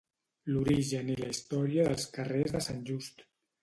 L'origen 0.53 1.13
i 1.17 1.19
la 1.21 1.29
història 1.35 1.87
dels 1.91 2.11
carrers 2.19 2.59
de 2.59 2.67
Sant 2.73 2.85
Just 2.93 3.29